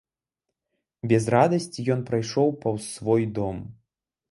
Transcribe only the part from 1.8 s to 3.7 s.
ён прайшоў паўз свой дом.